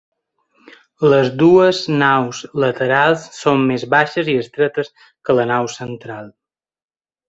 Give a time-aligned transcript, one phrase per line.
[1.13, 6.37] Les dues naus laterals són més baixes i estretes que la nau central.